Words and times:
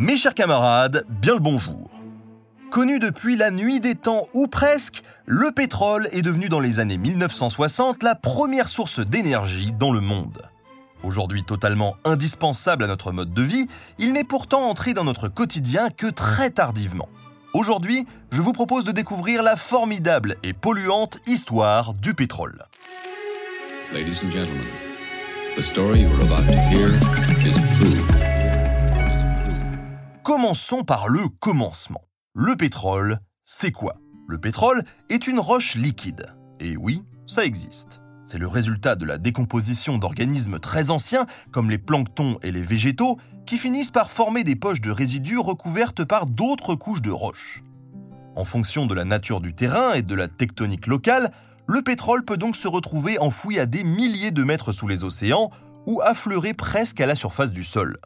Mes 0.00 0.16
chers 0.16 0.32
camarades, 0.32 1.04
bien 1.10 1.34
le 1.34 1.40
bonjour. 1.40 1.90
Connu 2.70 2.98
depuis 2.98 3.36
la 3.36 3.50
nuit 3.50 3.80
des 3.80 3.96
temps 3.96 4.26
ou 4.32 4.46
presque, 4.46 5.02
le 5.26 5.52
pétrole 5.52 6.08
est 6.12 6.22
devenu 6.22 6.48
dans 6.48 6.58
les 6.58 6.80
années 6.80 6.96
1960 6.96 8.02
la 8.02 8.14
première 8.14 8.68
source 8.68 9.00
d'énergie 9.00 9.74
dans 9.78 9.92
le 9.92 10.00
monde. 10.00 10.40
Aujourd'hui 11.02 11.44
totalement 11.44 11.96
indispensable 12.06 12.84
à 12.84 12.86
notre 12.86 13.12
mode 13.12 13.34
de 13.34 13.42
vie, 13.42 13.68
il 13.98 14.14
n'est 14.14 14.24
pourtant 14.24 14.70
entré 14.70 14.94
dans 14.94 15.04
notre 15.04 15.28
quotidien 15.28 15.90
que 15.90 16.06
très 16.06 16.48
tardivement. 16.48 17.10
Aujourd'hui, 17.52 18.06
je 18.32 18.40
vous 18.40 18.54
propose 18.54 18.84
de 18.86 18.92
découvrir 18.92 19.42
la 19.42 19.56
formidable 19.56 20.36
et 20.42 20.54
polluante 20.54 21.18
histoire 21.26 21.92
du 21.92 22.14
pétrole. 22.14 22.64
Ladies 23.92 24.16
and 24.22 24.30
gentlemen, 24.30 24.64
the 25.58 25.62
story 25.62 26.00
you're 26.00 26.22
about 26.22 26.46
to 26.46 26.58
hear 26.70 26.88
is 27.44 27.54
true. 27.78 28.19
Commençons 30.22 30.84
par 30.84 31.08
le 31.08 31.28
commencement. 31.28 32.02
Le 32.34 32.54
pétrole, 32.54 33.20
c'est 33.46 33.72
quoi? 33.72 33.94
Le 34.28 34.38
pétrole 34.38 34.82
est 35.08 35.26
une 35.26 35.40
roche 35.40 35.76
liquide. 35.76 36.26
Et 36.60 36.76
oui, 36.76 37.02
ça 37.26 37.46
existe. 37.46 38.02
C'est 38.26 38.36
le 38.36 38.46
résultat 38.46 38.96
de 38.96 39.06
la 39.06 39.16
décomposition 39.16 39.96
d'organismes 39.96 40.58
très 40.58 40.90
anciens, 40.90 41.24
comme 41.52 41.70
les 41.70 41.78
planctons 41.78 42.38
et 42.42 42.52
les 42.52 42.62
végétaux, 42.62 43.18
qui 43.46 43.56
finissent 43.56 43.90
par 43.90 44.10
former 44.10 44.44
des 44.44 44.56
poches 44.56 44.82
de 44.82 44.90
résidus 44.90 45.38
recouvertes 45.38 46.04
par 46.04 46.26
d'autres 46.26 46.74
couches 46.74 47.02
de 47.02 47.10
roches. 47.10 47.64
En 48.36 48.44
fonction 48.44 48.84
de 48.84 48.94
la 48.94 49.06
nature 49.06 49.40
du 49.40 49.54
terrain 49.54 49.94
et 49.94 50.02
de 50.02 50.14
la 50.14 50.28
tectonique 50.28 50.86
locale, 50.86 51.32
le 51.66 51.80
pétrole 51.80 52.26
peut 52.26 52.36
donc 52.36 52.56
se 52.56 52.68
retrouver 52.68 53.18
enfoui 53.18 53.58
à 53.58 53.64
des 53.64 53.84
milliers 53.84 54.32
de 54.32 54.44
mètres 54.44 54.72
sous 54.72 54.86
les 54.86 55.02
océans 55.02 55.50
ou 55.86 56.02
affleurer 56.02 56.52
presque 56.52 57.00
à 57.00 57.06
la 57.06 57.14
surface 57.14 57.52
du 57.52 57.64
sol. 57.64 57.96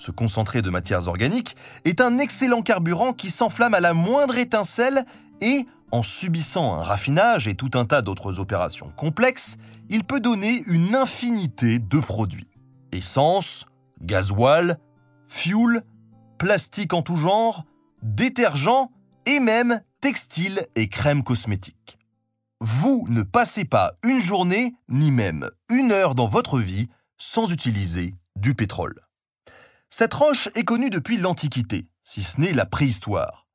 Ce 0.00 0.10
concentré 0.10 0.62
de 0.62 0.70
matières 0.70 1.08
organiques 1.08 1.56
est 1.84 2.00
un 2.00 2.18
excellent 2.18 2.62
carburant 2.62 3.12
qui 3.12 3.28
s'enflamme 3.28 3.74
à 3.74 3.80
la 3.80 3.92
moindre 3.92 4.38
étincelle 4.38 5.04
et, 5.42 5.66
en 5.92 6.02
subissant 6.02 6.74
un 6.74 6.82
raffinage 6.82 7.48
et 7.48 7.54
tout 7.54 7.72
un 7.74 7.84
tas 7.84 8.00
d'autres 8.00 8.40
opérations 8.40 8.90
complexes, 8.96 9.58
il 9.90 10.04
peut 10.04 10.20
donner 10.20 10.62
une 10.66 10.94
infinité 10.94 11.78
de 11.78 12.00
produits. 12.00 12.48
Essence, 12.92 13.66
gasoil, 14.00 14.78
fuel, 15.28 15.82
plastique 16.38 16.94
en 16.94 17.02
tout 17.02 17.18
genre, 17.18 17.64
détergents 18.02 18.90
et 19.26 19.38
même 19.38 19.82
textiles 20.00 20.66
et 20.76 20.88
crèmes 20.88 21.22
cosmétiques. 21.22 21.98
Vous 22.62 23.04
ne 23.10 23.22
passez 23.22 23.66
pas 23.66 23.92
une 24.02 24.20
journée, 24.20 24.72
ni 24.88 25.10
même 25.10 25.50
une 25.68 25.92
heure 25.92 26.14
dans 26.14 26.26
votre 26.26 26.58
vie 26.58 26.88
sans 27.18 27.52
utiliser 27.52 28.14
du 28.36 28.54
pétrole. 28.54 28.98
Cette 29.92 30.14
roche 30.14 30.48
est 30.54 30.62
connue 30.62 30.88
depuis 30.88 31.18
l'Antiquité, 31.18 31.88
si 32.04 32.22
ce 32.22 32.40
n'est 32.40 32.52
la 32.52 32.64
préhistoire. 32.64 33.48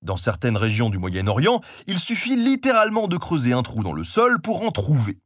Dans 0.00 0.16
certaines 0.16 0.56
régions 0.56 0.88
du 0.88 0.96
Moyen-Orient, 0.96 1.60
il 1.86 1.98
suffit 1.98 2.34
littéralement 2.34 3.08
de 3.08 3.18
creuser 3.18 3.52
un 3.52 3.62
trou 3.62 3.82
dans 3.82 3.92
le 3.92 4.02
sol 4.02 4.40
pour 4.40 4.62
en 4.62 4.70
trouver. 4.70 5.20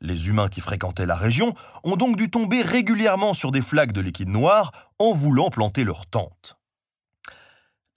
Les 0.00 0.28
humains 0.28 0.48
qui 0.48 0.60
fréquentaient 0.60 1.06
la 1.06 1.14
région 1.14 1.54
ont 1.84 1.96
donc 1.96 2.16
dû 2.16 2.28
tomber 2.28 2.60
régulièrement 2.60 3.34
sur 3.34 3.52
des 3.52 3.62
flaques 3.62 3.92
de 3.92 4.00
liquide 4.00 4.28
noir 4.28 4.72
en 4.98 5.12
voulant 5.12 5.48
planter 5.48 5.84
leur 5.84 6.06
tente. 6.06 6.58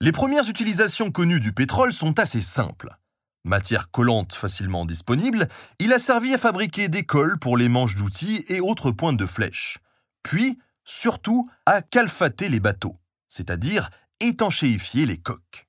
Les 0.00 0.12
premières 0.12 0.48
utilisations 0.48 1.10
connues 1.10 1.40
du 1.40 1.52
pétrole 1.52 1.92
sont 1.92 2.18
assez 2.20 2.40
simples. 2.40 2.96
Matière 3.44 3.90
collante 3.90 4.34
facilement 4.34 4.84
disponible, 4.84 5.48
il 5.80 5.92
a 5.92 5.98
servi 5.98 6.32
à 6.32 6.38
fabriquer 6.38 6.88
des 6.88 7.04
cols 7.04 7.40
pour 7.40 7.56
les 7.56 7.68
manches 7.68 7.96
d'outils 7.96 8.44
et 8.48 8.60
autres 8.60 8.92
pointes 8.92 9.16
de 9.16 9.26
flèches. 9.26 9.78
Puis, 10.22 10.58
surtout, 10.84 11.48
à 11.66 11.82
calfater 11.82 12.48
les 12.48 12.60
bateaux, 12.60 12.98
c'est-à-dire 13.28 13.90
étanchéifier 14.20 15.06
les 15.06 15.18
coques. 15.18 15.66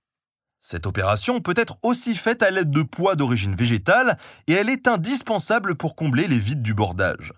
Cette 0.61 0.85
opération 0.85 1.41
peut 1.41 1.55
être 1.57 1.77
aussi 1.83 2.15
faite 2.15 2.41
à 2.41 2.49
l'aide 2.49 2.71
de 2.71 2.83
poids 2.83 3.15
d'origine 3.15 3.53
végétale 3.53 4.17
et 4.47 4.53
elle 4.53 4.69
est 4.69 4.87
indispensable 4.87 5.75
pour 5.75 5.95
combler 5.95 6.27
les 6.27 6.39
vides 6.39 6.61
du 6.61 6.73
bordage. 6.73 7.33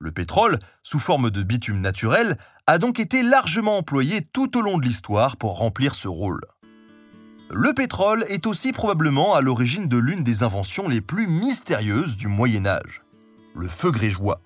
Le 0.00 0.12
pétrole, 0.12 0.58
sous 0.82 0.98
forme 1.00 1.30
de 1.30 1.42
bitume 1.42 1.80
naturel, 1.80 2.36
a 2.66 2.78
donc 2.78 3.00
été 3.00 3.22
largement 3.22 3.78
employé 3.78 4.20
tout 4.20 4.56
au 4.56 4.60
long 4.60 4.76
de 4.78 4.84
l'histoire 4.84 5.38
pour 5.38 5.58
remplir 5.58 5.94
ce 5.94 6.08
rôle. 6.08 6.40
Le 7.50 7.72
pétrole 7.72 8.24
est 8.28 8.46
aussi 8.46 8.72
probablement 8.72 9.34
à 9.34 9.40
l'origine 9.40 9.88
de 9.88 9.96
l'une 9.96 10.22
des 10.22 10.42
inventions 10.42 10.88
les 10.88 11.00
plus 11.00 11.26
mystérieuses 11.26 12.16
du 12.16 12.28
Moyen 12.28 12.66
Âge, 12.66 13.02
le 13.54 13.68
feu 13.68 13.90
grégeois. 13.90 14.42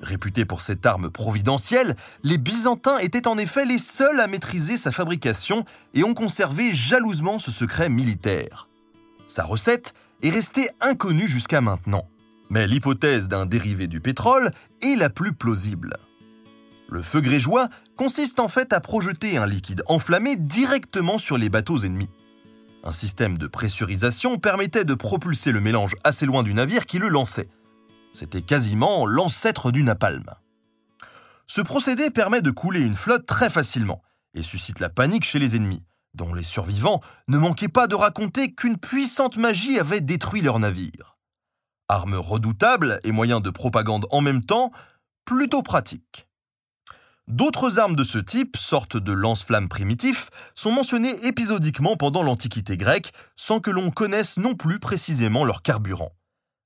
Réputé 0.00 0.44
pour 0.44 0.62
cette 0.62 0.86
arme 0.86 1.10
providentielle, 1.10 1.96
les 2.22 2.38
Byzantins 2.38 2.98
étaient 2.98 3.26
en 3.26 3.36
effet 3.36 3.64
les 3.64 3.78
seuls 3.78 4.20
à 4.20 4.28
maîtriser 4.28 4.76
sa 4.76 4.92
fabrication 4.92 5.64
et 5.94 6.04
ont 6.04 6.14
conservé 6.14 6.72
jalousement 6.72 7.38
ce 7.38 7.50
secret 7.50 7.88
militaire. 7.88 8.68
Sa 9.26 9.44
recette 9.44 9.94
est 10.22 10.30
restée 10.30 10.70
inconnue 10.80 11.26
jusqu'à 11.26 11.60
maintenant, 11.60 12.08
mais 12.48 12.66
l'hypothèse 12.66 13.28
d'un 13.28 13.44
dérivé 13.44 13.88
du 13.88 14.00
pétrole 14.00 14.52
est 14.82 14.96
la 14.96 15.10
plus 15.10 15.32
plausible. 15.32 15.98
Le 16.88 17.02
feu 17.02 17.20
grégeois 17.20 17.68
consiste 17.96 18.40
en 18.40 18.48
fait 18.48 18.72
à 18.72 18.80
projeter 18.80 19.36
un 19.36 19.46
liquide 19.46 19.82
enflammé 19.86 20.36
directement 20.36 21.18
sur 21.18 21.36
les 21.36 21.50
bateaux 21.50 21.78
ennemis. 21.78 22.08
Un 22.84 22.92
système 22.92 23.36
de 23.36 23.48
pressurisation 23.48 24.38
permettait 24.38 24.84
de 24.84 24.94
propulser 24.94 25.52
le 25.52 25.60
mélange 25.60 25.96
assez 26.04 26.24
loin 26.24 26.42
du 26.42 26.54
navire 26.54 26.86
qui 26.86 26.98
le 26.98 27.08
lançait. 27.08 27.48
C'était 28.12 28.42
quasiment 28.42 29.06
l'ancêtre 29.06 29.70
du 29.70 29.82
napalm. 29.82 30.24
Ce 31.46 31.60
procédé 31.60 32.10
permet 32.10 32.42
de 32.42 32.50
couler 32.50 32.80
une 32.80 32.94
flotte 32.94 33.26
très 33.26 33.50
facilement 33.50 34.02
et 34.34 34.42
suscite 34.42 34.80
la 34.80 34.90
panique 34.90 35.24
chez 35.24 35.38
les 35.38 35.56
ennemis, 35.56 35.82
dont 36.14 36.34
les 36.34 36.44
survivants 36.44 37.00
ne 37.28 37.38
manquaient 37.38 37.68
pas 37.68 37.86
de 37.86 37.94
raconter 37.94 38.54
qu'une 38.54 38.78
puissante 38.78 39.36
magie 39.36 39.78
avait 39.78 40.00
détruit 40.00 40.42
leur 40.42 40.58
navire. 40.58 41.16
Arme 41.88 42.16
redoutable 42.16 43.00
et 43.02 43.12
moyen 43.12 43.40
de 43.40 43.50
propagande 43.50 44.06
en 44.10 44.20
même 44.20 44.44
temps, 44.44 44.72
plutôt 45.24 45.62
pratique. 45.62 46.28
D'autres 47.28 47.78
armes 47.78 47.96
de 47.96 48.04
ce 48.04 48.18
type, 48.18 48.56
sortes 48.56 48.96
de 48.96 49.12
lance-flammes 49.12 49.68
primitifs, 49.68 50.30
sont 50.54 50.72
mentionnées 50.72 51.26
épisodiquement 51.26 51.96
pendant 51.96 52.22
l'Antiquité 52.22 52.76
grecque, 52.78 53.12
sans 53.36 53.60
que 53.60 53.70
l'on 53.70 53.90
connaisse 53.90 54.38
non 54.38 54.54
plus 54.54 54.78
précisément 54.78 55.44
leur 55.44 55.62
carburant. 55.62 56.12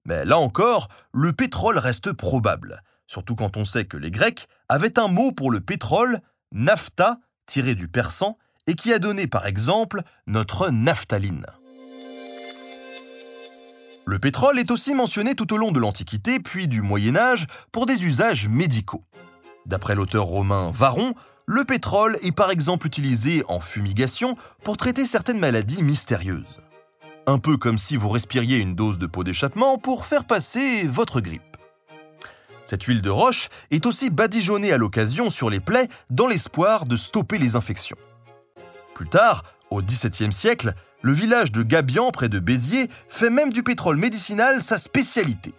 Mais 0.04 0.24
là 0.24 0.38
encore, 0.38 0.88
le 1.12 1.32
pétrole 1.32 1.78
reste 1.78 2.12
probable, 2.12 2.82
surtout 3.06 3.34
quand 3.34 3.56
on 3.56 3.64
sait 3.64 3.84
que 3.84 3.96
les 3.96 4.10
Grecs 4.10 4.48
avaient 4.68 4.98
un 4.98 5.08
mot 5.08 5.32
pour 5.32 5.50
le 5.50 5.60
pétrole, 5.60 6.20
naphtha, 6.50 7.18
tiré 7.46 7.74
du 7.74 7.88
persan, 7.88 8.36
et 8.66 8.74
qui 8.74 8.92
a 8.92 8.98
donné 8.98 9.26
par 9.26 9.46
exemple 9.46 10.02
notre 10.26 10.70
naphtaline. 10.70 11.46
Le 14.04 14.18
pétrole 14.18 14.58
est 14.58 14.70
aussi 14.72 14.94
mentionné 14.94 15.34
tout 15.36 15.52
au 15.52 15.56
long 15.56 15.70
de 15.70 15.78
l'Antiquité 15.78 16.40
puis 16.40 16.66
du 16.66 16.82
Moyen 16.82 17.16
Âge 17.16 17.46
pour 17.70 17.86
des 17.86 18.04
usages 18.04 18.48
médicaux. 18.48 19.04
D'après 19.66 19.94
l'auteur 19.94 20.24
romain 20.24 20.72
Varon, 20.72 21.14
le 21.46 21.64
pétrole 21.64 22.16
est 22.22 22.32
par 22.32 22.50
exemple 22.50 22.86
utilisé 22.86 23.44
en 23.48 23.60
fumigation 23.60 24.36
pour 24.64 24.76
traiter 24.76 25.06
certaines 25.06 25.38
maladies 25.38 25.82
mystérieuses. 25.82 26.61
Un 27.26 27.38
peu 27.38 27.56
comme 27.56 27.78
si 27.78 27.96
vous 27.96 28.08
respiriez 28.08 28.56
une 28.56 28.74
dose 28.74 28.98
de 28.98 29.06
peau 29.06 29.22
d'échappement 29.22 29.78
pour 29.78 30.06
faire 30.06 30.24
passer 30.24 30.82
votre 30.88 31.20
grippe. 31.20 31.56
Cette 32.64 32.82
huile 32.82 33.00
de 33.00 33.10
roche 33.10 33.48
est 33.70 33.86
aussi 33.86 34.10
badigeonnée 34.10 34.72
à 34.72 34.76
l'occasion 34.76 35.30
sur 35.30 35.48
les 35.48 35.60
plaies 35.60 35.88
dans 36.10 36.26
l'espoir 36.26 36.84
de 36.84 36.96
stopper 36.96 37.38
les 37.38 37.54
infections. 37.54 37.96
Plus 38.94 39.08
tard, 39.08 39.44
au 39.70 39.82
XVIIe 39.82 40.32
siècle, 40.32 40.74
le 41.00 41.12
village 41.12 41.52
de 41.52 41.62
Gabian 41.62 42.10
près 42.10 42.28
de 42.28 42.40
Béziers 42.40 42.88
fait 43.06 43.30
même 43.30 43.52
du 43.52 43.62
pétrole 43.62 43.98
médicinal 43.98 44.60
sa 44.60 44.78
spécialité. 44.78 45.54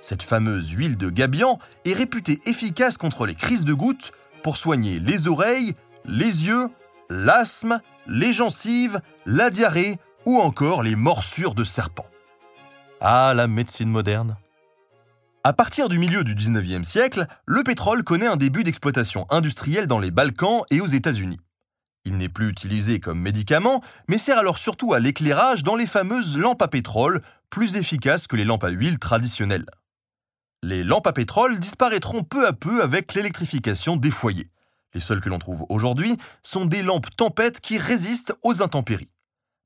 Cette 0.00 0.22
fameuse 0.22 0.70
huile 0.70 0.96
de 0.96 1.10
Gabian 1.10 1.58
est 1.84 1.92
réputée 1.92 2.38
efficace 2.46 2.98
contre 2.98 3.26
les 3.26 3.34
crises 3.34 3.64
de 3.64 3.74
gouttes 3.74 4.12
pour 4.44 4.56
soigner 4.56 5.00
les 5.00 5.26
oreilles, 5.26 5.74
les 6.04 6.46
yeux, 6.46 6.68
l'asthme, 7.08 7.80
les 8.06 8.32
gencives, 8.32 9.00
la 9.26 9.50
diarrhée 9.50 9.98
ou 10.26 10.38
encore 10.38 10.82
les 10.82 10.96
morsures 10.96 11.54
de 11.54 11.64
serpents. 11.64 12.06
Ah, 13.00 13.32
la 13.34 13.46
médecine 13.46 13.88
moderne 13.88 14.36
À 15.44 15.52
partir 15.52 15.88
du 15.88 15.98
milieu 15.98 16.24
du 16.24 16.34
19e 16.34 16.84
siècle, 16.84 17.26
le 17.46 17.62
pétrole 17.62 18.04
connaît 18.04 18.26
un 18.26 18.36
début 18.36 18.62
d'exploitation 18.62 19.26
industrielle 19.30 19.86
dans 19.86 19.98
les 19.98 20.10
Balkans 20.10 20.62
et 20.70 20.80
aux 20.80 20.86
États-Unis. 20.86 21.40
Il 22.04 22.16
n'est 22.16 22.28
plus 22.28 22.48
utilisé 22.48 22.98
comme 22.98 23.20
médicament, 23.20 23.82
mais 24.08 24.18
sert 24.18 24.38
alors 24.38 24.58
surtout 24.58 24.94
à 24.94 25.00
l'éclairage 25.00 25.62
dans 25.62 25.76
les 25.76 25.86
fameuses 25.86 26.36
lampes 26.36 26.62
à 26.62 26.68
pétrole, 26.68 27.20
plus 27.50 27.76
efficaces 27.76 28.26
que 28.26 28.36
les 28.36 28.44
lampes 28.44 28.64
à 28.64 28.70
huile 28.70 28.98
traditionnelles. 28.98 29.66
Les 30.62 30.84
lampes 30.84 31.06
à 31.06 31.12
pétrole 31.12 31.58
disparaîtront 31.58 32.22
peu 32.22 32.46
à 32.46 32.52
peu 32.52 32.82
avec 32.82 33.14
l'électrification 33.14 33.96
des 33.96 34.10
foyers. 34.10 34.50
Les 34.94 35.00
seules 35.00 35.20
que 35.20 35.28
l'on 35.28 35.38
trouve 35.38 35.64
aujourd'hui 35.68 36.16
sont 36.42 36.66
des 36.66 36.82
lampes 36.82 37.14
tempêtes 37.16 37.60
qui 37.60 37.78
résistent 37.78 38.34
aux 38.42 38.62
intempéries. 38.62 39.08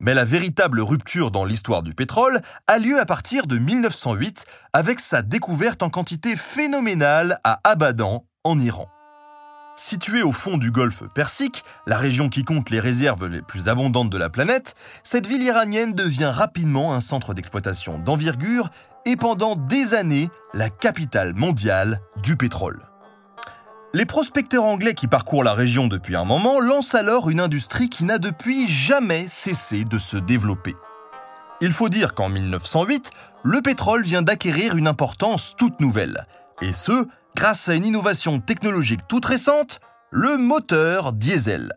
Mais 0.00 0.14
la 0.14 0.24
véritable 0.24 0.80
rupture 0.80 1.30
dans 1.30 1.44
l'histoire 1.44 1.82
du 1.82 1.94
pétrole 1.94 2.40
a 2.66 2.78
lieu 2.78 2.98
à 2.98 3.06
partir 3.06 3.46
de 3.46 3.58
1908 3.58 4.44
avec 4.72 5.00
sa 5.00 5.22
découverte 5.22 5.82
en 5.82 5.90
quantité 5.90 6.36
phénoménale 6.36 7.38
à 7.44 7.60
Abadan, 7.64 8.24
en 8.42 8.58
Iran. 8.58 8.88
Située 9.76 10.22
au 10.22 10.30
fond 10.30 10.56
du 10.56 10.70
golfe 10.70 11.02
Persique, 11.14 11.64
la 11.86 11.98
région 11.98 12.28
qui 12.28 12.44
compte 12.44 12.70
les 12.70 12.78
réserves 12.78 13.26
les 13.26 13.42
plus 13.42 13.68
abondantes 13.68 14.10
de 14.10 14.18
la 14.18 14.30
planète, 14.30 14.76
cette 15.02 15.26
ville 15.26 15.42
iranienne 15.42 15.94
devient 15.94 16.30
rapidement 16.32 16.94
un 16.94 17.00
centre 17.00 17.34
d'exploitation 17.34 17.98
d'envergure 17.98 18.70
et 19.04 19.16
pendant 19.16 19.54
des 19.54 19.94
années 19.94 20.30
la 20.52 20.70
capitale 20.70 21.34
mondiale 21.34 22.00
du 22.22 22.36
pétrole. 22.36 22.93
Les 23.94 24.06
prospecteurs 24.06 24.64
anglais 24.64 24.94
qui 24.94 25.06
parcourent 25.06 25.44
la 25.44 25.54
région 25.54 25.86
depuis 25.86 26.16
un 26.16 26.24
moment 26.24 26.58
lancent 26.58 26.96
alors 26.96 27.30
une 27.30 27.38
industrie 27.38 27.88
qui 27.88 28.02
n'a 28.02 28.18
depuis 28.18 28.66
jamais 28.66 29.28
cessé 29.28 29.84
de 29.84 29.98
se 29.98 30.16
développer. 30.16 30.74
Il 31.60 31.70
faut 31.70 31.88
dire 31.88 32.12
qu'en 32.12 32.28
1908, 32.28 33.10
le 33.44 33.62
pétrole 33.62 34.02
vient 34.02 34.22
d'acquérir 34.22 34.76
une 34.76 34.88
importance 34.88 35.54
toute 35.56 35.78
nouvelle, 35.78 36.26
et 36.60 36.72
ce, 36.72 37.06
grâce 37.36 37.68
à 37.68 37.76
une 37.76 37.84
innovation 37.84 38.40
technologique 38.40 39.06
toute 39.06 39.26
récente, 39.26 39.78
le 40.10 40.38
moteur 40.38 41.12
diesel. 41.12 41.72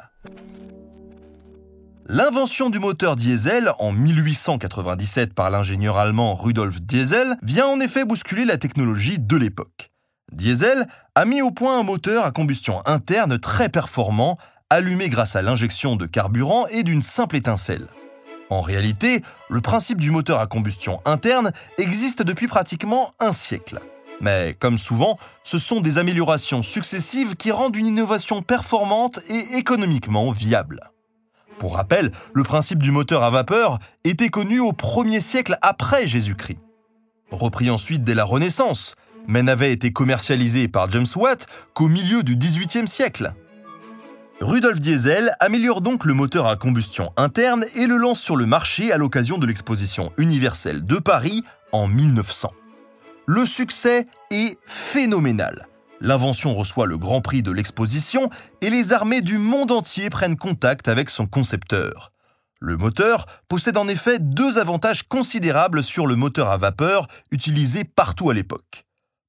L'invention 2.07 2.71
du 2.71 2.79
moteur 2.79 3.15
diesel 3.15 3.71
en 3.77 3.91
1897 3.91 5.35
par 5.35 5.51
l'ingénieur 5.51 5.99
allemand 5.99 6.33
Rudolf 6.33 6.81
Diesel 6.81 7.37
vient 7.43 7.67
en 7.67 7.79
effet 7.79 8.05
bousculer 8.05 8.45
la 8.45 8.57
technologie 8.57 9.19
de 9.19 9.37
l'époque. 9.37 9.91
Diesel 10.31 10.87
a 11.15 11.25
mis 11.25 11.41
au 11.41 11.51
point 11.51 11.79
un 11.79 11.83
moteur 11.83 12.25
à 12.25 12.31
combustion 12.31 12.81
interne 12.85 13.39
très 13.39 13.69
performant, 13.69 14.37
allumé 14.69 15.09
grâce 15.09 15.35
à 15.35 15.41
l'injection 15.41 15.95
de 15.95 16.05
carburant 16.05 16.67
et 16.67 16.83
d'une 16.83 17.01
simple 17.01 17.37
étincelle. 17.37 17.87
En 18.49 18.61
réalité, 18.61 19.23
le 19.49 19.61
principe 19.61 19.99
du 19.99 20.11
moteur 20.11 20.39
à 20.39 20.47
combustion 20.47 21.01
interne 21.05 21.51
existe 21.77 22.21
depuis 22.21 22.47
pratiquement 22.47 23.13
un 23.19 23.31
siècle. 23.31 23.79
Mais 24.19 24.55
comme 24.59 24.77
souvent, 24.77 25.17
ce 25.43 25.57
sont 25.57 25.79
des 25.79 25.97
améliorations 25.97 26.63
successives 26.63 27.35
qui 27.35 27.51
rendent 27.51 27.75
une 27.75 27.85
innovation 27.85 28.41
performante 28.41 29.19
et 29.29 29.57
économiquement 29.57 30.31
viable. 30.31 30.79
Pour 31.59 31.75
rappel, 31.75 32.11
le 32.33 32.43
principe 32.43 32.81
du 32.83 32.91
moteur 32.91 33.23
à 33.23 33.29
vapeur 33.29 33.79
était 34.03 34.29
connu 34.29 34.59
au 34.59 34.71
1er 34.71 35.19
siècle 35.19 35.57
après 35.61 36.07
Jésus-Christ. 36.07 36.59
Repris 37.31 37.69
ensuite 37.69 38.03
dès 38.03 38.13
la 38.13 38.23
Renaissance, 38.23 38.95
mais 39.27 39.43
n'avait 39.43 39.71
été 39.71 39.91
commercialisé 39.91 40.67
par 40.67 40.89
James 40.91 41.05
Watt 41.15 41.47
qu'au 41.73 41.87
milieu 41.87 42.23
du 42.23 42.35
XVIIIe 42.35 42.87
siècle. 42.87 43.33
Rudolf 44.39 44.79
Diesel 44.79 45.31
améliore 45.39 45.81
donc 45.81 46.05
le 46.05 46.13
moteur 46.13 46.47
à 46.47 46.55
combustion 46.55 47.11
interne 47.17 47.65
et 47.75 47.87
le 47.87 47.97
lance 47.97 48.19
sur 48.19 48.35
le 48.35 48.45
marché 48.45 48.91
à 48.91 48.97
l'occasion 48.97 49.37
de 49.37 49.47
l'exposition 49.47 50.11
universelle 50.17 50.85
de 50.85 50.97
Paris 50.97 51.43
en 51.71 51.87
1900. 51.87 52.51
Le 53.25 53.45
succès 53.45 54.07
est 54.31 54.57
phénoménal. 54.65 55.67
L'invention 55.99 56.53
reçoit 56.53 56.85
le 56.85 56.97
grand 56.97 57.21
prix 57.21 57.41
de 57.41 57.51
l'exposition 57.51 58.29
et 58.61 58.69
les 58.69 58.93
armées 58.93 59.21
du 59.21 59.39
monde 59.39 59.71
entier 59.71 60.09
prennent 60.09 60.37
contact 60.37 60.87
avec 60.87 61.09
son 61.09 61.25
concepteur. 61.25 62.11
Le 62.59 62.77
moteur 62.77 63.25
possède 63.47 63.77
en 63.77 63.87
effet 63.87 64.19
deux 64.19 64.57
avantages 64.57 65.03
considérables 65.03 65.83
sur 65.83 66.07
le 66.07 66.15
moteur 66.15 66.49
à 66.49 66.57
vapeur 66.57 67.07
utilisé 67.31 67.83
partout 67.83 68.29
à 68.29 68.33
l'époque. 68.33 68.86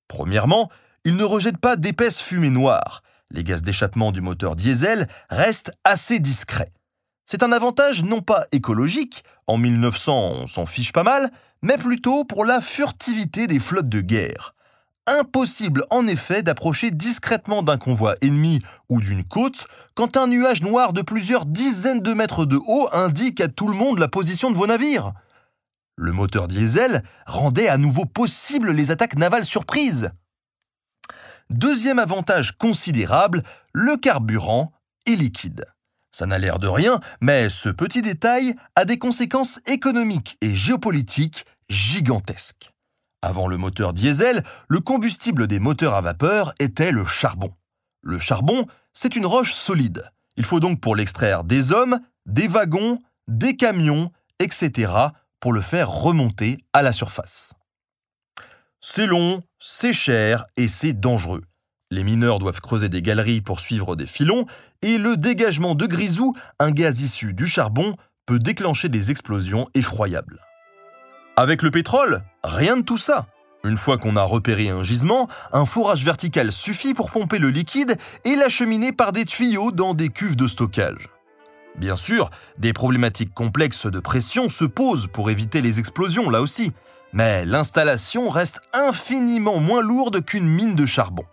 Premièrement, 0.08 0.70
il 1.05 1.16
ne 1.16 1.25
rejette 1.25 1.58
pas 1.58 1.76
d'épaisses 1.76 2.20
fumées 2.20 2.50
noires. 2.50 3.02
Les 3.31 3.44
gaz 3.44 3.62
d'échappement 3.62 4.10
du 4.10 4.20
moteur 4.20 4.56
diesel 4.56 5.06
restent 5.28 5.72
assez 5.84 6.19
discrets. 6.19 6.72
C'est 7.26 7.43
un 7.43 7.52
avantage 7.52 8.02
non 8.02 8.22
pas 8.22 8.46
écologique, 8.52 9.22
en 9.46 9.58
1900 9.58 10.32
on 10.34 10.46
s'en 10.46 10.64
fiche 10.64 10.93
pas 10.93 11.02
mal, 11.02 11.31
mais 11.60 11.76
plutôt 11.76 12.25
pour 12.25 12.46
la 12.46 12.62
furtivité 12.62 13.46
des 13.46 13.60
flottes 13.60 13.88
de 13.88 14.00
guerre. 14.00 14.55
Impossible 15.06 15.84
en 15.90 16.06
effet 16.06 16.43
d'approcher 16.43 16.90
discrètement 16.90 17.62
d'un 17.62 17.76
convoi 17.78 18.14
ennemi 18.22 18.60
ou 18.88 19.00
d'une 19.00 19.25
côte 19.25 19.66
quand 19.94 20.16
un 20.16 20.26
nuage 20.26 20.62
noir 20.62 20.93
de 20.93 21.02
plusieurs 21.02 21.44
dizaines 21.44 22.00
de 22.00 22.14
mètres 22.14 22.46
de 22.46 22.58
haut 22.66 22.88
indique 22.93 23.40
à 23.40 23.49
tout 23.49 23.69
le 23.69 23.76
monde 23.76 23.99
la 23.99 24.08
position 24.08 24.50
de 24.50 24.56
vos 24.56 24.66
navires. 24.66 25.12
Le 26.00 26.12
moteur 26.12 26.47
diesel 26.47 27.03
rendait 27.27 27.67
à 27.67 27.77
nouveau 27.77 28.05
possible 28.05 28.71
les 28.71 28.93
attaques 28.93 29.17
navales 29.17 29.45
surprises. 29.45 30.12
Deuxième 31.50 31.99
avantage 31.99 32.56
considérable, 32.56 33.43
le 33.73 33.97
carburant 33.97 34.73
est 35.06 35.17
liquide. 35.17 35.65
Ça 36.12 36.25
n'a 36.27 36.39
l'air 36.39 36.61
de 36.61 36.69
rien, 36.69 37.00
mais 37.21 37.49
ce 37.49 37.69
petit 37.69 38.00
détail 38.00 38.55
a 38.77 38.85
des 38.85 38.97
conséquences 38.97 39.59
économiques 39.67 40.39
et 40.41 40.55
géopolitiques 40.55 41.47
gigantesques. 41.69 42.73
Avant 43.21 43.49
le 43.49 43.56
moteur 43.56 43.93
diesel, 43.93 44.44
le 44.69 44.79
combustible 44.79 45.49
des 45.49 45.59
moteurs 45.59 45.94
à 45.94 46.01
vapeur 46.01 46.55
était 46.61 46.93
le 46.93 47.05
charbon. 47.05 47.53
Le 48.03 48.21
charbon, 48.21 48.67
c'est 48.93 49.17
une 49.17 49.27
roche 49.27 49.53
solide. 49.53 50.09
Il 50.37 50.44
faut 50.44 50.61
donc 50.61 50.81
pour 50.81 50.94
l'extraire 50.94 51.43
des 51.43 51.73
hommes, 51.73 51.99
des 52.25 52.47
wagons, 52.47 53.01
des 53.27 53.56
camions, 53.56 54.12
etc 54.39 55.11
pour 55.40 55.52
le 55.52 55.61
faire 55.61 55.90
remonter 55.90 56.58
à 56.73 56.82
la 56.82 56.93
surface. 56.93 57.55
C'est 58.81 59.06
long, 59.06 59.43
c'est 59.58 59.93
cher 59.93 60.44
et 60.56 60.69
c'est 60.69 60.93
dangereux. 60.93 61.43
Les 61.90 62.05
mineurs 62.05 62.38
doivent 62.38 62.61
creuser 62.61 62.88
des 62.88 63.02
galeries 63.02 63.40
pour 63.40 63.61
suivre 63.61 63.96
des 63.96 64.06
filons 64.06 64.46
et 64.82 64.99
le 64.99 65.17
dégagement 65.17 65.75
de 65.75 65.87
grisou, 65.87 66.35
un 66.58 66.70
gaz 66.70 67.00
issu 67.00 67.32
du 67.32 67.46
charbon, 67.46 67.96
peut 68.26 68.38
déclencher 68.38 68.88
des 68.88 69.11
explosions 69.11 69.67
effroyables. 69.75 70.40
Avec 71.37 71.62
le 71.62 71.70
pétrole, 71.70 72.23
rien 72.44 72.76
de 72.76 72.82
tout 72.82 72.99
ça. 72.99 73.26
Une 73.64 73.76
fois 73.76 73.99
qu'on 73.99 74.17
a 74.17 74.23
repéré 74.23 74.69
un 74.69 74.84
gisement, 74.84 75.29
un 75.52 75.67
fourrage 75.67 76.05
vertical 76.05 76.52
suffit 76.52 76.94
pour 76.94 77.11
pomper 77.11 77.38
le 77.38 77.50
liquide 77.50 77.96
et 78.25 78.37
l'acheminer 78.37 78.93
par 78.93 79.13
des 79.13 79.24
tuyaux 79.24 79.72
dans 79.72 79.94
des 79.94 80.10
cuves 80.10 80.36
de 80.36 80.46
stockage. 80.46 81.08
Bien 81.79 81.97
sûr, 81.97 82.31
des 82.58 82.73
problématiques 82.73 83.32
complexes 83.32 83.87
de 83.87 84.01
pression 84.01 84.49
se 84.49 84.65
posent 84.65 85.06
pour 85.13 85.31
éviter 85.31 85.61
les 85.61 85.79
explosions 85.79 86.29
là 86.29 86.41
aussi, 86.41 86.73
mais 87.13 87.44
l'installation 87.44 88.29
reste 88.29 88.61
infiniment 88.73 89.58
moins 89.58 89.81
lourde 89.81 90.25
qu'une 90.25 90.49
mine 90.49 90.75
de 90.75 90.87
charbon. 90.87 91.25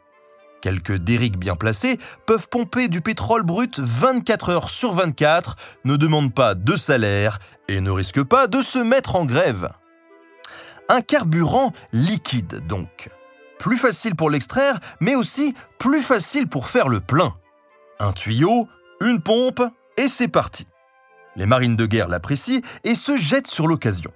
Quelques 0.61 0.97
dériques 0.97 1.37
bien 1.37 1.55
placées 1.55 1.99
peuvent 2.27 2.47
pomper 2.47 2.87
du 2.87 3.01
pétrole 3.01 3.43
brut 3.43 3.79
24 3.79 4.49
heures 4.49 4.69
sur 4.69 4.93
24, 4.93 5.55
ne 5.83 5.95
demandent 5.95 6.33
pas 6.33 6.53
de 6.53 6.75
salaire 6.75 7.39
et 7.67 7.81
ne 7.81 7.89
risquent 7.89 8.23
pas 8.23 8.47
de 8.47 8.61
se 8.61 8.79
mettre 8.79 9.15
en 9.15 9.25
grève. 9.25 9.69
Un 10.89 11.01
carburant 11.01 11.73
liquide 11.91 12.65
donc. 12.67 13.09
Plus 13.57 13.77
facile 13.77 14.15
pour 14.15 14.29
l'extraire, 14.29 14.79
mais 14.99 15.15
aussi 15.15 15.55
plus 15.79 16.01
facile 16.01 16.47
pour 16.47 16.67
faire 16.67 16.87
le 16.87 16.99
plein. 16.99 17.33
Un 17.99 18.11
tuyau, 18.11 18.67
une 19.01 19.21
pompe, 19.21 19.63
et 19.97 20.07
c'est 20.07 20.27
parti. 20.27 20.67
Les 21.35 21.45
marines 21.45 21.75
de 21.75 21.85
guerre 21.85 22.07
l'apprécient 22.07 22.61
et 22.83 22.95
se 22.95 23.17
jettent 23.17 23.47
sur 23.47 23.67
l'occasion. 23.67 24.11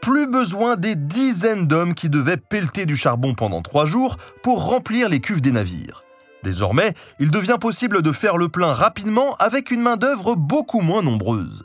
Plus 0.00 0.26
besoin 0.26 0.76
des 0.76 0.94
dizaines 0.94 1.66
d'hommes 1.66 1.94
qui 1.94 2.10
devaient 2.10 2.36
pelleter 2.36 2.86
du 2.86 2.96
charbon 2.96 3.34
pendant 3.34 3.62
trois 3.62 3.86
jours 3.86 4.16
pour 4.42 4.64
remplir 4.64 5.08
les 5.08 5.20
cuves 5.20 5.40
des 5.40 5.52
navires. 5.52 6.02
Désormais, 6.42 6.94
il 7.18 7.30
devient 7.30 7.58
possible 7.60 8.02
de 8.02 8.12
faire 8.12 8.36
le 8.36 8.48
plein 8.48 8.72
rapidement 8.72 9.34
avec 9.36 9.70
une 9.70 9.80
main-d'œuvre 9.80 10.36
beaucoup 10.36 10.80
moins 10.80 11.02
nombreuse. 11.02 11.64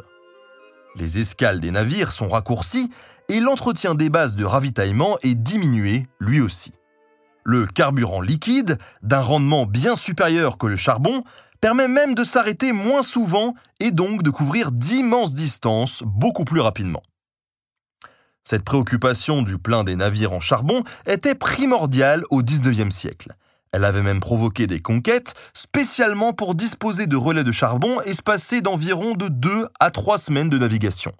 Les 0.95 1.19
escales 1.19 1.59
des 1.59 1.71
navires 1.71 2.11
sont 2.11 2.27
raccourcies 2.27 2.89
et 3.29 3.39
l'entretien 3.39 3.95
des 3.95 4.09
bases 4.09 4.35
de 4.35 4.43
ravitaillement 4.43 5.17
est 5.21 5.35
diminué 5.35 6.07
lui 6.19 6.41
aussi. 6.41 6.73
Le 7.43 7.65
carburant 7.65 8.21
liquide, 8.21 8.77
d'un 9.01 9.19
rendement 9.19 9.65
bien 9.65 9.95
supérieur 9.95 10.57
que 10.57 10.67
le 10.67 10.75
charbon, 10.75 11.23
permet 11.61 11.87
même 11.87 12.15
de 12.15 12.23
s'arrêter 12.23 12.71
moins 12.71 13.03
souvent 13.03 13.53
et 13.79 13.91
donc 13.91 14.23
de 14.23 14.29
couvrir 14.29 14.71
d'immenses 14.71 15.33
distances 15.33 16.03
beaucoup 16.05 16.43
plus 16.43 16.59
rapidement. 16.59 17.03
Cette 18.43 18.63
préoccupation 18.63 19.43
du 19.43 19.59
plein 19.59 19.83
des 19.83 19.95
navires 19.95 20.33
en 20.33 20.39
charbon 20.39 20.83
était 21.05 21.35
primordiale 21.35 22.23
au 22.31 22.41
XIXe 22.41 22.93
siècle. 22.93 23.33
Elle 23.71 23.85
avait 23.85 24.01
même 24.01 24.19
provoqué 24.19 24.67
des 24.67 24.81
conquêtes 24.81 25.33
spécialement 25.53 26.33
pour 26.33 26.55
disposer 26.55 27.05
de 27.07 27.15
relais 27.15 27.43
de 27.43 27.51
charbon 27.51 28.01
espacés 28.01 28.61
d'environ 28.61 29.13
de 29.13 29.27
2 29.27 29.67
à 29.79 29.91
3 29.91 30.17
semaines 30.17 30.49
de 30.49 30.57
navigation. 30.57 31.13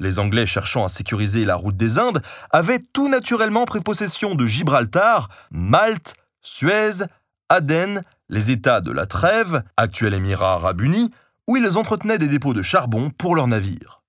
Les 0.00 0.18
Anglais 0.18 0.46
cherchant 0.46 0.84
à 0.84 0.88
sécuriser 0.88 1.44
la 1.44 1.54
route 1.54 1.76
des 1.76 1.98
Indes 1.98 2.22
avaient 2.50 2.80
tout 2.92 3.08
naturellement 3.08 3.64
pris 3.64 3.80
possession 3.80 4.34
de 4.34 4.46
Gibraltar, 4.46 5.28
Malte, 5.52 6.14
Suez, 6.42 7.04
Aden, 7.48 8.02
les 8.28 8.50
États 8.50 8.80
de 8.80 8.92
la 8.92 9.06
Trêve, 9.06 9.62
actuel 9.76 10.14
Émirat 10.14 10.54
arabe 10.54 10.80
uni, 10.80 11.10
où 11.48 11.56
ils 11.56 11.78
entretenaient 11.78 12.18
des 12.18 12.28
dépôts 12.28 12.54
de 12.54 12.62
charbon 12.62 13.10
pour 13.10 13.34
leurs 13.34 13.48
navires. 13.48 14.02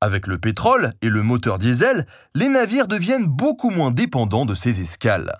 Avec 0.00 0.26
le 0.26 0.38
pétrole 0.38 0.94
et 1.00 1.08
le 1.08 1.22
moteur 1.22 1.58
diesel, 1.58 2.06
les 2.34 2.48
navires 2.48 2.88
deviennent 2.88 3.26
beaucoup 3.26 3.70
moins 3.70 3.92
dépendants 3.92 4.46
de 4.46 4.54
ces 4.54 4.80
escales. 4.80 5.38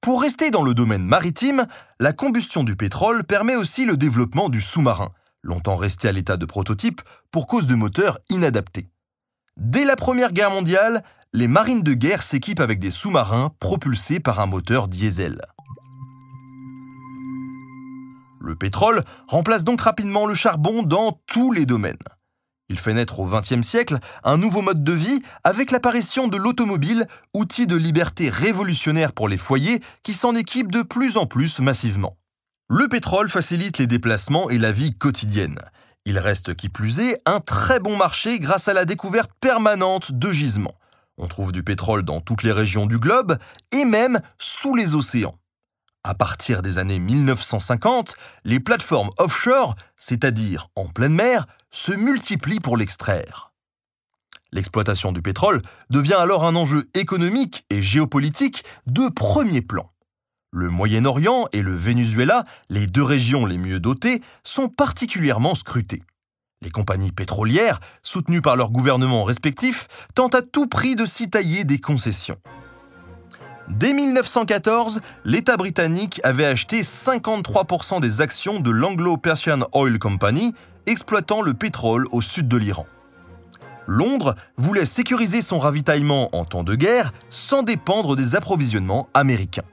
Pour 0.00 0.22
rester 0.22 0.50
dans 0.50 0.62
le 0.62 0.74
domaine 0.74 1.04
maritime, 1.04 1.66
la 2.00 2.12
combustion 2.12 2.64
du 2.64 2.76
pétrole 2.76 3.24
permet 3.24 3.56
aussi 3.56 3.84
le 3.84 3.96
développement 3.96 4.48
du 4.48 4.60
sous-marin, 4.60 5.12
longtemps 5.42 5.76
resté 5.76 6.08
à 6.08 6.12
l'état 6.12 6.36
de 6.36 6.46
prototype 6.46 7.02
pour 7.30 7.46
cause 7.46 7.66
de 7.66 7.74
moteurs 7.74 8.18
inadaptés. 8.30 8.88
Dès 9.56 9.84
la 9.84 9.96
Première 9.96 10.32
Guerre 10.32 10.50
mondiale, 10.50 11.04
les 11.32 11.48
marines 11.48 11.82
de 11.82 11.94
guerre 11.94 12.22
s'équipent 12.22 12.60
avec 12.60 12.78
des 12.78 12.90
sous-marins 12.90 13.52
propulsés 13.60 14.20
par 14.20 14.40
un 14.40 14.46
moteur 14.46 14.88
diesel. 14.88 15.40
Le 18.44 18.56
pétrole 18.56 19.02
remplace 19.26 19.64
donc 19.64 19.80
rapidement 19.80 20.26
le 20.26 20.34
charbon 20.34 20.82
dans 20.82 21.18
tous 21.26 21.50
les 21.50 21.64
domaines. 21.64 21.96
Il 22.68 22.78
fait 22.78 22.92
naître 22.92 23.20
au 23.20 23.26
XXe 23.26 23.66
siècle 23.66 23.98
un 24.22 24.36
nouveau 24.36 24.60
mode 24.60 24.84
de 24.84 24.92
vie 24.92 25.22
avec 25.44 25.70
l'apparition 25.70 26.28
de 26.28 26.36
l'automobile, 26.36 27.06
outil 27.32 27.66
de 27.66 27.74
liberté 27.74 28.28
révolutionnaire 28.28 29.14
pour 29.14 29.28
les 29.28 29.38
foyers 29.38 29.80
qui 30.02 30.12
s'en 30.12 30.34
équipent 30.34 30.70
de 30.70 30.82
plus 30.82 31.16
en 31.16 31.24
plus 31.24 31.58
massivement. 31.58 32.18
Le 32.68 32.86
pétrole 32.86 33.30
facilite 33.30 33.78
les 33.78 33.86
déplacements 33.86 34.50
et 34.50 34.58
la 34.58 34.72
vie 34.72 34.94
quotidienne. 34.94 35.58
Il 36.04 36.18
reste 36.18 36.54
qui 36.54 36.68
plus 36.68 37.00
est 37.00 37.22
un 37.24 37.40
très 37.40 37.80
bon 37.80 37.96
marché 37.96 38.38
grâce 38.38 38.68
à 38.68 38.74
la 38.74 38.84
découverte 38.84 39.30
permanente 39.40 40.12
de 40.12 40.32
gisements. 40.32 40.76
On 41.16 41.28
trouve 41.28 41.50
du 41.50 41.62
pétrole 41.62 42.02
dans 42.02 42.20
toutes 42.20 42.42
les 42.42 42.52
régions 42.52 42.84
du 42.84 42.98
globe 42.98 43.38
et 43.72 43.86
même 43.86 44.20
sous 44.38 44.74
les 44.74 44.94
océans. 44.94 45.38
À 46.06 46.12
partir 46.12 46.60
des 46.60 46.78
années 46.78 46.98
1950, 46.98 48.14
les 48.44 48.60
plateformes 48.60 49.08
offshore, 49.18 49.74
c'est-à-dire 49.96 50.68
en 50.76 50.86
pleine 50.86 51.14
mer, 51.14 51.46
se 51.70 51.92
multiplient 51.92 52.60
pour 52.60 52.76
l'extraire. 52.76 53.52
L'exploitation 54.52 55.12
du 55.12 55.22
pétrole 55.22 55.62
devient 55.88 56.14
alors 56.14 56.44
un 56.44 56.56
enjeu 56.56 56.84
économique 56.92 57.64
et 57.70 57.80
géopolitique 57.80 58.64
de 58.86 59.08
premier 59.08 59.62
plan. 59.62 59.90
Le 60.52 60.68
Moyen-Orient 60.68 61.46
et 61.52 61.62
le 61.62 61.74
Venezuela, 61.74 62.44
les 62.68 62.86
deux 62.86 63.02
régions 63.02 63.46
les 63.46 63.58
mieux 63.58 63.80
dotées, 63.80 64.20
sont 64.44 64.68
particulièrement 64.68 65.54
scrutées. 65.54 66.02
Les 66.60 66.70
compagnies 66.70 67.12
pétrolières, 67.12 67.80
soutenues 68.02 68.42
par 68.42 68.56
leurs 68.56 68.70
gouvernements 68.70 69.24
respectifs, 69.24 69.88
tentent 70.14 70.34
à 70.34 70.42
tout 70.42 70.66
prix 70.66 70.96
de 70.96 71.06
s'y 71.06 71.30
tailler 71.30 71.64
des 71.64 71.78
concessions. 71.78 72.38
Dès 73.68 73.94
1914, 73.94 75.00
l'État 75.24 75.56
britannique 75.56 76.20
avait 76.22 76.44
acheté 76.44 76.82
53% 76.82 77.98
des 77.98 78.20
actions 78.20 78.60
de 78.60 78.70
l'Anglo-Persian 78.70 79.60
Oil 79.72 79.98
Company, 79.98 80.54
exploitant 80.86 81.40
le 81.40 81.54
pétrole 81.54 82.06
au 82.12 82.20
sud 82.20 82.46
de 82.46 82.58
l'Iran. 82.58 82.86
Londres 83.86 84.34
voulait 84.58 84.86
sécuriser 84.86 85.40
son 85.40 85.58
ravitaillement 85.58 86.28
en 86.36 86.44
temps 86.44 86.62
de 86.62 86.74
guerre 86.74 87.12
sans 87.30 87.62
dépendre 87.62 88.16
des 88.16 88.34
approvisionnements 88.34 89.08
américains. 89.14 89.64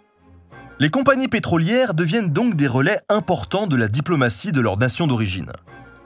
Les 0.80 0.90
compagnies 0.90 1.28
pétrolières 1.28 1.94
deviennent 1.94 2.32
donc 2.32 2.56
des 2.56 2.68
relais 2.68 3.00
importants 3.10 3.68
de 3.68 3.76
la 3.76 3.88
diplomatie 3.88 4.52
de 4.54 4.62
leur 4.62 4.78
nation 4.78 5.06
d'origine. 5.06 5.52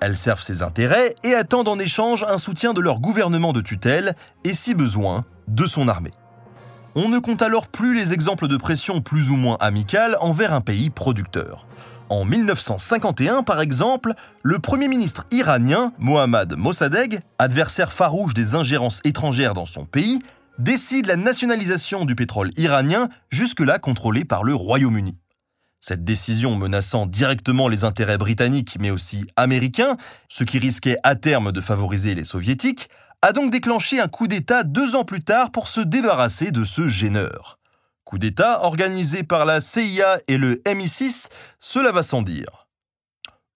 Elles 0.01 0.18
servent 0.18 0.42
ses 0.42 0.63
intérêts 0.63 1.13
et 1.24 1.34
attendent 1.34 1.68
en 1.68 1.80
échange 1.80 2.25
un 2.27 2.38
soutien 2.38 2.74
de 2.74 2.82
leur 2.82 3.00
gouvernement 3.00 3.54
de 3.54 3.62
tutelle 3.62 4.15
et, 4.44 4.54
si 4.54 4.74
besoin, 4.74 5.24
de 5.48 5.65
son 5.65 5.88
armée 5.88 6.12
on 6.96 7.10
ne 7.10 7.20
compte 7.20 7.42
alors 7.42 7.68
plus 7.68 7.94
les 7.94 8.14
exemples 8.14 8.48
de 8.48 8.58
pression 8.58 9.02
plus 9.02 9.30
ou 9.30 9.36
moins 9.36 9.58
amicales 9.60 10.16
envers 10.22 10.54
un 10.54 10.62
pays 10.62 10.90
producteur. 10.90 11.68
En 12.10 12.24
1951, 12.24 13.44
par 13.44 13.60
exemple, 13.60 14.14
le 14.44 14.60
Premier 14.60 14.88
ministre 14.88 15.25
iranien, 15.32 15.92
Mohammad 16.00 16.56
Mossadegh, 16.56 17.20
adversaire 17.40 17.92
farouche 17.92 18.34
des 18.34 18.56
ingérences 18.56 19.02
étrangères 19.04 19.54
dans 19.54 19.66
son 19.66 19.86
pays, 19.86 20.20
décide 20.58 21.08
la 21.08 21.18
nationalisation 21.18 22.06
du 22.06 22.16
pétrole 22.16 22.52
iranien, 22.58 23.10
jusque-là 23.30 23.80
contrôlé 23.80 24.24
par 24.24 24.44
le 24.44 24.54
Royaume-Uni. 24.54 25.18
Cette 25.82 26.04
décision 26.04 26.56
menaçant 26.56 27.06
directement 27.06 27.68
les 27.68 27.84
intérêts 27.84 28.18
britanniques 28.18 28.78
mais 28.80 28.90
aussi 28.90 29.25
américains, 29.36 29.98
ce 30.30 30.44
qui 30.44 30.60
risquait 30.60 30.98
à 31.04 31.16
terme 31.16 31.52
de 31.52 31.62
favoriser 31.62 32.16
les 32.16 32.24
soviétiques, 32.24 32.90
a 33.25 33.32
donc 33.32 33.50
déclenché 33.50 34.00
un 34.00 34.08
coup 34.08 34.27
d'État 34.27 34.63
deux 34.63 34.96
ans 34.96 35.03
plus 35.03 35.24
tard 35.24 35.50
pour 35.50 35.67
se 35.67 35.82
débarrasser 35.82 36.51
de 36.51 36.63
ce 36.63 36.88
gêneur. 36.88 37.58
Coup 38.03 38.20
d'État 38.20 38.63
organisé 38.63 39.24
par 39.24 39.46
la 39.46 39.62
CIA 39.62 40.20
et 40.27 40.38
le 40.38 40.58
MI6, 40.58 41.29
cela 41.60 41.91
va 41.91 42.03
sans 42.03 42.22
dire. 42.22 42.67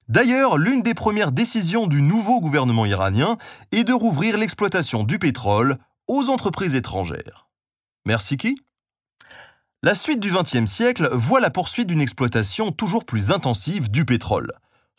D'ailleurs, 0.08 0.58
l'une 0.58 0.82
des 0.82 0.96
premières 0.96 1.32
décisions 1.32 1.86
du 1.86 2.02
nouveau 2.02 2.42
gouvernement 2.42 2.88
iranien 2.88 3.38
est 3.72 3.84
de 3.84 3.94
rouvrir 3.94 4.40
l'exploitation 4.40 5.04
du 5.04 5.20
pétrole 5.20 5.78
aux 6.08 6.32
entreprises 6.32 6.74
étrangères. 6.74 7.48
Merci 8.08 8.38
qui? 8.38 8.60
La 9.84 9.94
suite 9.94 10.20
du 10.20 10.32
XXe 10.32 10.66
siècle 10.66 11.12
voit 11.14 11.42
la 11.42 11.52
poursuite 11.52 11.90
d'une 11.90 12.02
exploitation 12.02 12.72
toujours 12.72 13.06
plus 13.06 13.30
intensive 13.30 13.92
du 13.92 14.04
pétrole. 14.04 14.52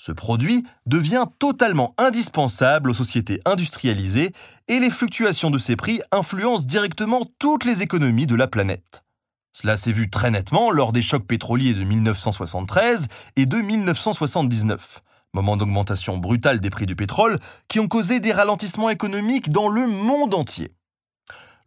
Ce 0.02 0.12
produit 0.12 0.64
devient 0.86 1.26
totalement 1.38 1.94
indispensable 1.98 2.88
aux 2.88 2.94
sociétés 2.94 3.38
industrialisées 3.44 4.32
et 4.66 4.80
les 4.80 4.88
fluctuations 4.88 5.50
de 5.50 5.58
ses 5.58 5.76
prix 5.76 6.00
influencent 6.10 6.64
directement 6.64 7.26
toutes 7.38 7.66
les 7.66 7.82
économies 7.82 8.24
de 8.24 8.34
la 8.34 8.46
planète. 8.46 9.04
Cela 9.52 9.76
s'est 9.76 9.92
vu 9.92 10.08
très 10.08 10.30
nettement 10.30 10.70
lors 10.70 10.92
des 10.92 11.02
chocs 11.02 11.26
pétroliers 11.26 11.74
de 11.74 11.84
1973 11.84 13.08
et 13.36 13.44
de 13.44 13.58
1979, 13.58 15.02
moment 15.34 15.58
d'augmentation 15.58 16.16
brutale 16.16 16.60
des 16.60 16.70
prix 16.70 16.86
du 16.86 16.96
pétrole 16.96 17.38
qui 17.68 17.78
ont 17.78 17.86
causé 17.86 18.20
des 18.20 18.32
ralentissements 18.32 18.88
économiques 18.88 19.50
dans 19.50 19.68
le 19.68 19.86
monde 19.86 20.32
entier. 20.32 20.72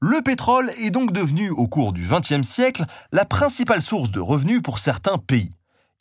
Le 0.02 0.24
pétrole 0.24 0.72
est 0.80 0.90
donc 0.90 1.12
devenu, 1.12 1.52
au 1.52 1.68
cours 1.68 1.94
du 1.94 2.08
XXe 2.08 2.42
siècle, 2.42 2.86
la 3.12 3.26
principale 3.26 3.84
source 3.84 4.10
de 4.10 4.20
revenus 4.20 4.64
pour 4.64 4.80
certains 4.80 5.20
pays. 5.20 5.52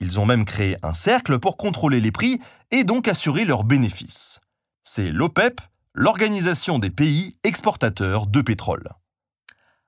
Ils 0.02 0.18
ont 0.18 0.26
même 0.26 0.44
créé 0.44 0.76
un 0.82 0.94
cercle 0.94 1.38
pour 1.38 1.56
contrôler 1.56 2.00
les 2.00 2.10
prix 2.10 2.40
et 2.72 2.82
donc 2.82 3.06
assurer 3.06 3.44
leurs 3.44 3.62
bénéfices. 3.62 4.40
C'est 4.82 5.12
l'OPEP, 5.12 5.60
l'Organisation 5.94 6.80
des 6.80 6.90
pays 6.90 7.36
exportateurs 7.44 8.26
de 8.26 8.40
pétrole. 8.40 8.88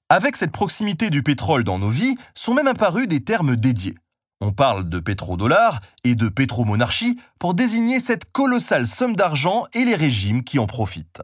Avec 0.09 0.37
cette 0.37 0.53
proximité 0.53 1.11
du 1.11 1.25
pétrole 1.25 1.65
dans 1.65 1.81
nos 1.81 1.89
vies, 1.91 2.15
sont 2.33 2.55
même 2.55 2.69
apparus 2.69 3.09
des 3.09 3.25
termes 3.25 3.57
dédiés. 3.57 3.97
On 4.41 4.53
parle 4.53 4.89
de 4.89 5.01
pétrodollar 5.01 5.81
et 6.05 6.15
de 6.15 6.29
pétromonarchie 6.29 7.19
pour 7.41 7.55
désigner 7.55 7.99
cette 7.99 8.31
colossale 8.31 8.87
somme 8.87 9.17
d'argent 9.17 9.65
et 9.73 9.85
les 9.85 9.97
régimes 9.97 10.45
qui 10.45 10.61
en 10.61 10.69
profitent. 10.69 11.23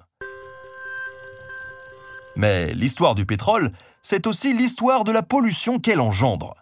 Mais 2.34 2.74
l'histoire 2.74 3.14
du 3.14 3.24
pétrole, 3.24 3.70
c'est 4.02 4.26
aussi 4.26 4.52
l'histoire 4.52 5.04
de 5.04 5.12
la 5.12 5.22
pollution 5.22 5.78
qu'elle 5.78 6.00
engendre 6.00 6.56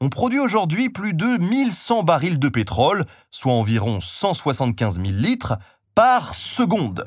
on 0.00 0.08
produit 0.08 0.38
aujourd'hui 0.38 0.88
plus 0.88 1.12
de 1.12 1.36
1100 1.36 2.02
barils 2.04 2.38
de 2.38 2.48
pétrole, 2.48 3.04
soit 3.30 3.52
environ 3.52 4.00
175 4.00 4.96
000 4.96 5.08
litres, 5.08 5.58
par 5.94 6.34
seconde. 6.34 7.04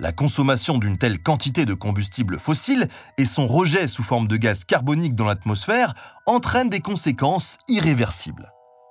La 0.00 0.12
consommation 0.12 0.78
d'une 0.78 0.96
telle 0.96 1.22
quantité 1.22 1.66
de 1.66 1.74
combustible 1.74 2.38
fossile 2.38 2.88
et 3.18 3.26
son 3.26 3.46
rejet 3.46 3.88
sous 3.88 4.02
forme 4.02 4.26
de 4.26 4.36
gaz 4.36 4.64
carbonique 4.64 5.14
dans 5.14 5.26
l'atmosphère 5.26 5.94
entraînent 6.26 6.70
des 6.70 6.80
conséquences 6.80 7.58
irréversibles. 7.68 8.50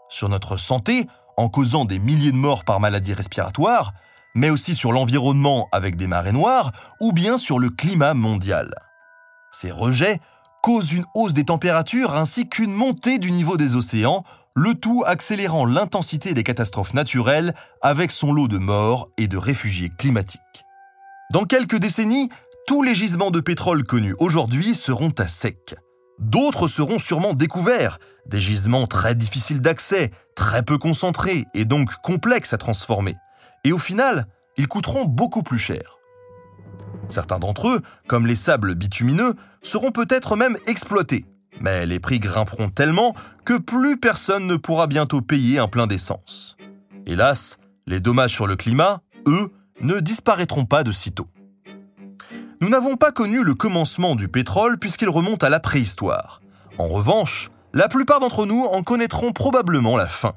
Sur 0.10 0.30
notre 0.30 0.56
santé, 0.56 1.08
en 1.36 1.50
causant 1.50 1.86
des 1.86 2.00
milliers 2.00 2.32
de 2.32 2.38
morts 2.38 2.64
par 2.64 2.80
maladie 2.80 3.16
respiratoire, 3.16 3.94
mais 4.36 4.52
aussi 4.52 4.76
sur 4.76 4.92
l'environnement 4.92 5.68
avec 5.72 5.96
des 5.96 6.08
marées 6.08 6.32
noires, 6.32 6.72
ou 7.02 7.12
bien 7.12 7.38
sur 7.38 7.58
le 7.58 7.70
climat 7.70 8.14
mondial. 8.14 8.74
Ces 9.52 9.72
rejets 9.72 10.20
cause 10.64 10.94
une 10.94 11.06
hausse 11.14 11.34
des 11.34 11.44
températures 11.44 12.16
ainsi 12.16 12.48
qu'une 12.48 12.72
montée 12.72 13.20
du 13.20 13.32
niveau 13.32 13.58
des 13.58 13.76
océans, 13.76 14.24
le 14.56 14.74
tout 14.74 15.04
accélérant 15.06 15.66
l'intensité 15.66 16.34
des 16.34 16.44
catastrophes 16.44 16.94
naturelles 16.94 17.54
avec 17.82 18.12
son 18.12 18.32
lot 18.32 18.48
de 18.48 18.58
morts 18.58 19.10
et 19.18 19.28
de 19.28 19.36
réfugiés 19.36 19.92
climatiques. 20.00 20.40
Dans 21.34 21.44
quelques 21.44 21.80
décennies, 21.80 22.30
tous 22.66 22.82
les 22.82 22.96
gisements 22.96 23.30
de 23.30 23.42
pétrole 23.42 23.84
connus 23.84 24.16
aujourd'hui 24.20 24.74
seront 24.74 25.12
à 25.18 25.28
sec. 25.28 25.76
D'autres 26.20 26.70
seront 26.70 26.98
sûrement 26.98 27.34
découverts, 27.34 28.00
des 28.26 28.40
gisements 28.40 28.88
très 28.88 29.16
difficiles 29.16 29.60
d'accès, 29.60 30.12
très 30.34 30.64
peu 30.64 30.78
concentrés 30.78 31.44
et 31.54 31.66
donc 31.66 31.94
complexes 32.04 32.54
à 32.54 32.58
transformer. 32.58 33.18
Et 33.66 33.74
au 33.74 33.78
final, 33.78 34.28
ils 34.56 34.70
coûteront 34.70 35.04
beaucoup 35.04 35.44
plus 35.44 35.60
cher. 35.60 35.98
Certains 37.08 37.40
d'entre 37.40 37.70
eux, 37.70 37.82
comme 38.08 38.28
les 38.28 38.36
sables 38.36 38.76
bitumineux, 38.76 39.36
seront 39.62 39.92
peut-être 39.92 40.36
même 40.36 40.58
exploités. 40.68 41.26
Mais 41.60 41.86
les 41.86 42.00
prix 42.00 42.20
grimperont 42.20 42.70
tellement 42.70 43.16
que 43.46 43.58
plus 43.58 43.98
personne 43.98 44.48
ne 44.48 44.56
pourra 44.56 44.88
bientôt 44.88 45.22
payer 45.22 45.60
un 45.60 45.68
plein 45.68 45.88
d'essence. 45.88 46.58
Hélas, 47.06 47.58
les 47.86 48.00
dommages 48.00 48.34
sur 48.34 48.48
le 48.48 48.56
climat, 48.56 49.02
eux, 49.28 49.52
ne 49.82 50.00
disparaîtront 50.00 50.66
pas 50.66 50.84
de 50.84 50.92
sitôt. 50.92 51.28
Nous 52.62 52.70
n'avons 52.70 52.96
pas 52.96 53.12
connu 53.12 53.44
le 53.44 53.56
commencement 53.56 54.16
du 54.16 54.30
pétrole 54.30 54.80
puisqu'il 54.80 55.10
remonte 55.10 55.44
à 55.44 55.50
la 55.50 55.60
préhistoire. 55.60 56.42
En 56.78 56.88
revanche, 56.88 57.52
la 57.74 57.88
plupart 57.88 58.20
d'entre 58.20 58.46
nous 58.46 58.64
en 58.64 58.84
connaîtront 58.84 59.34
probablement 59.34 59.98
la 59.98 60.08
fin. 60.08 60.36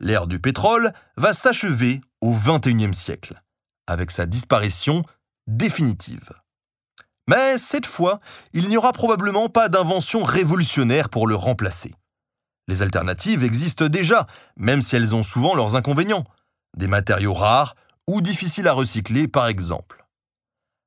L'ère 0.00 0.26
du 0.26 0.40
pétrole 0.40 0.92
va 1.16 1.32
s'achever 1.32 2.00
au 2.20 2.34
XXIe 2.34 2.92
siècle, 2.92 3.42
avec 3.86 4.10
sa 4.10 4.26
disparition 4.26 5.04
définitive. 5.46 6.30
Mais 7.28 7.56
cette 7.58 7.86
fois, 7.86 8.20
il 8.52 8.68
n'y 8.68 8.76
aura 8.76 8.92
probablement 8.92 9.48
pas 9.48 9.68
d'invention 9.68 10.22
révolutionnaire 10.22 11.08
pour 11.08 11.26
le 11.26 11.34
remplacer. 11.34 11.94
Les 12.68 12.82
alternatives 12.82 13.44
existent 13.44 13.88
déjà, 13.88 14.26
même 14.56 14.82
si 14.82 14.96
elles 14.96 15.14
ont 15.14 15.22
souvent 15.22 15.54
leurs 15.54 15.76
inconvénients. 15.76 16.24
Des 16.76 16.86
matériaux 16.86 17.34
rares 17.34 17.74
ou 18.06 18.20
difficiles 18.20 18.68
à 18.68 18.72
recycler, 18.72 19.28
par 19.28 19.46
exemple. 19.46 20.06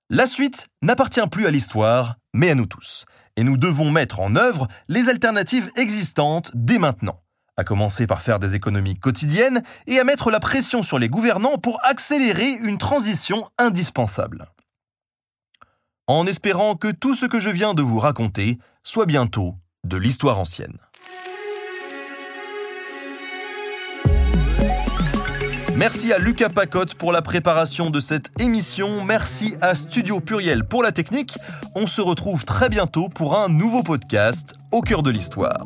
La 0.09 0.25
suite 0.25 0.67
n'appartient 0.81 1.27
plus 1.31 1.47
à 1.47 1.51
l'histoire, 1.51 2.15
mais 2.33 2.49
à 2.49 2.55
nous 2.55 2.65
tous. 2.65 3.05
Et 3.35 3.43
nous 3.43 3.57
devons 3.57 3.91
mettre 3.91 4.19
en 4.19 4.35
œuvre 4.35 4.67
les 4.87 5.09
alternatives 5.09 5.69
existantes 5.75 6.51
dès 6.55 6.79
maintenant. 6.79 7.21
À 7.57 7.63
commencer 7.63 8.05
par 8.05 8.21
faire 8.21 8.37
des 8.37 8.55
économies 8.55 8.99
quotidiennes 8.99 9.63
et 9.87 9.99
à 9.99 10.03
mettre 10.03 10.29
la 10.29 10.39
pression 10.39 10.83
sur 10.83 10.99
les 10.99 11.09
gouvernants 11.09 11.57
pour 11.57 11.83
accélérer 11.83 12.51
une 12.51 12.77
transition 12.77 13.43
indispensable. 13.57 14.45
En 16.05 16.27
espérant 16.27 16.75
que 16.75 16.89
tout 16.89 17.15
ce 17.15 17.25
que 17.25 17.39
je 17.39 17.49
viens 17.49 17.73
de 17.73 17.81
vous 17.81 17.99
raconter 17.99 18.59
soit 18.83 19.07
bientôt 19.07 19.55
de 19.83 19.97
l'histoire 19.97 20.39
ancienne. 20.39 20.77
Merci 25.77 26.11
à 26.11 26.17
Lucas 26.17 26.49
Pacotte 26.49 26.95
pour 26.95 27.11
la 27.11 27.21
préparation 27.21 27.91
de 27.91 27.99
cette 27.99 28.31
émission. 28.41 29.03
Merci 29.03 29.55
à 29.61 29.75
Studio 29.75 30.19
Pluriel 30.19 30.63
pour 30.63 30.81
la 30.81 30.91
technique. 30.91 31.37
On 31.75 31.85
se 31.85 32.01
retrouve 32.01 32.45
très 32.45 32.67
bientôt 32.67 33.09
pour 33.09 33.39
un 33.39 33.47
nouveau 33.47 33.83
podcast 33.83 34.55
au 34.71 34.81
cœur 34.81 35.03
de 35.03 35.11
l'histoire. 35.11 35.65